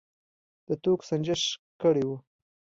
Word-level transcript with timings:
د 0.67 0.69
توکو 0.83 1.07
سنجش 1.09 1.41
کړی 1.81 2.03
و. 2.07 2.09